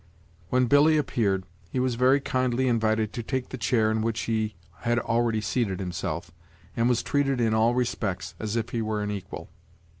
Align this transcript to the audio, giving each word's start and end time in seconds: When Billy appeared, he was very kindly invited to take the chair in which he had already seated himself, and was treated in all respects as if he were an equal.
When 0.49 0.65
Billy 0.65 0.97
appeared, 0.97 1.43
he 1.69 1.79
was 1.79 1.93
very 1.93 2.19
kindly 2.19 2.67
invited 2.67 3.13
to 3.13 3.21
take 3.21 3.49
the 3.49 3.57
chair 3.59 3.91
in 3.91 4.01
which 4.01 4.21
he 4.21 4.55
had 4.77 4.97
already 4.97 5.41
seated 5.41 5.79
himself, 5.79 6.31
and 6.75 6.89
was 6.89 7.03
treated 7.03 7.39
in 7.39 7.53
all 7.53 7.75
respects 7.75 8.33
as 8.39 8.55
if 8.55 8.69
he 8.69 8.81
were 8.81 9.03
an 9.03 9.11
equal. 9.11 9.51